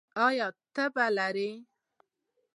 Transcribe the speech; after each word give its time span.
ایا 0.25 0.47
تبه 0.75 1.05
لرئ؟ 1.15 1.51